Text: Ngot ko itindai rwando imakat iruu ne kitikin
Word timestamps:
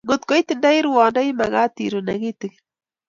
Ngot 0.05 0.21
ko 0.27 0.31
itindai 0.41 0.79
rwando 0.87 1.19
imakat 1.31 1.73
iruu 1.85 2.03
ne 2.05 2.13
kitikin 2.21 2.63